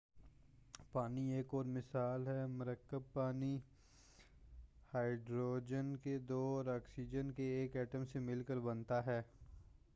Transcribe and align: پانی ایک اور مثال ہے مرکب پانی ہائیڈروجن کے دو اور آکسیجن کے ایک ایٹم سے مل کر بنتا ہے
پانی 0.91 1.33
ایک 1.33 1.53
اور 1.53 1.65
مثال 1.65 2.27
ہے 2.27 2.45
مرکب 2.49 3.11
پانی 3.13 3.57
ہائیڈروجن 4.93 5.95
کے 6.03 6.17
دو 6.19 6.41
اور 6.57 6.73
آکسیجن 6.75 7.31
کے 7.31 7.43
ایک 7.59 7.75
ایٹم 7.75 8.05
سے 8.05 8.19
مل 8.19 8.43
کر 8.43 8.59
بنتا 8.59 9.05
ہے 9.05 9.21